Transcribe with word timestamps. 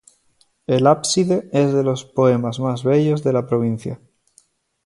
El 0.65 0.87
ábside 0.87 1.47
es 1.53 1.73
de 1.73 1.83
los 1.83 2.11
más 2.59 2.83
bellos 2.83 3.23
de 3.23 3.33
la 3.33 3.45
provincia. 3.45 3.99